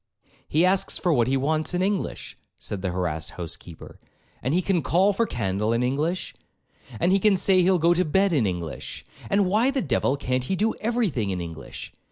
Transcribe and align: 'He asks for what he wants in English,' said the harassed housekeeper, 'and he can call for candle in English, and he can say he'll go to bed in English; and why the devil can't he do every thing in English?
'He 0.47 0.65
asks 0.65 0.97
for 0.97 1.13
what 1.13 1.27
he 1.27 1.37
wants 1.37 1.75
in 1.75 1.83
English,' 1.83 2.35
said 2.57 2.81
the 2.81 2.89
harassed 2.89 3.29
housekeeper, 3.37 3.99
'and 4.41 4.51
he 4.51 4.59
can 4.63 4.81
call 4.81 5.13
for 5.13 5.27
candle 5.27 5.71
in 5.73 5.83
English, 5.83 6.33
and 6.99 7.11
he 7.11 7.19
can 7.19 7.37
say 7.37 7.61
he'll 7.61 7.77
go 7.77 7.93
to 7.93 8.03
bed 8.03 8.33
in 8.33 8.47
English; 8.47 9.05
and 9.29 9.45
why 9.45 9.69
the 9.69 9.79
devil 9.79 10.17
can't 10.17 10.45
he 10.45 10.55
do 10.55 10.73
every 10.81 11.09
thing 11.09 11.29
in 11.29 11.39
English? 11.39 11.93